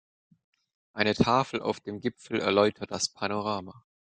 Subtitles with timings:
[0.93, 3.85] Eine Tafel auf dem Gipfel erläutert das Panorama.